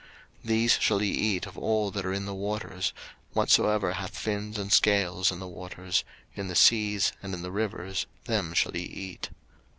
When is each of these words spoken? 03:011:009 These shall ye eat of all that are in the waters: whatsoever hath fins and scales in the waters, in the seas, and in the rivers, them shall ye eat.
03:011:009 0.39 0.41
These 0.47 0.71
shall 0.81 1.03
ye 1.03 1.11
eat 1.13 1.45
of 1.45 1.59
all 1.59 1.91
that 1.91 2.03
are 2.07 2.11
in 2.11 2.25
the 2.25 2.33
waters: 2.33 2.91
whatsoever 3.33 3.91
hath 3.93 4.17
fins 4.17 4.57
and 4.57 4.73
scales 4.73 5.31
in 5.31 5.37
the 5.37 5.47
waters, 5.47 6.03
in 6.33 6.47
the 6.47 6.55
seas, 6.55 7.13
and 7.21 7.35
in 7.35 7.43
the 7.43 7.51
rivers, 7.51 8.07
them 8.23 8.55
shall 8.55 8.75
ye 8.75 8.81
eat. 8.81 9.29